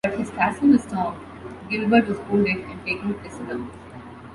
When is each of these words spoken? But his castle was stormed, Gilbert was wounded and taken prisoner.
But 0.03 0.17
his 0.17 0.31
castle 0.31 0.69
was 0.69 0.81
stormed, 0.81 1.19
Gilbert 1.69 2.07
was 2.07 2.17
wounded 2.21 2.57
and 2.65 2.83
taken 2.83 3.13
prisoner. 3.19 3.67